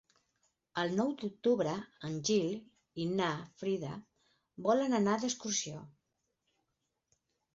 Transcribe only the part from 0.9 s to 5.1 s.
nou d'octubre en Gil i na Frida volen